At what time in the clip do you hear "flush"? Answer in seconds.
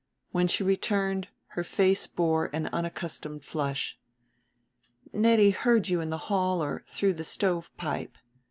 3.45-3.99